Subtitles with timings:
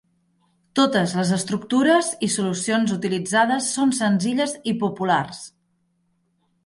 [0.77, 5.45] Totes les estructures i solucions utilitzades són senzilles i populars.